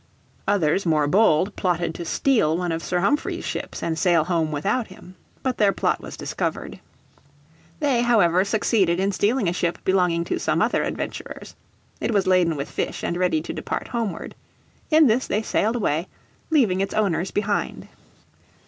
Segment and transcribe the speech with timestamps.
[0.47, 4.87] Others more bold plotted to steal one of Sir Humphrey's ships and sail home without
[4.87, 5.13] him.
[5.43, 6.79] But their plot was discovered.
[7.79, 11.53] They, however, succeeded in stealing a ship belonging to some other adventurers.
[11.99, 14.33] It was laden with fish and ready to depart homeward.
[14.89, 16.07] In this they sailed away
[16.49, 17.87] leaving its owners behind.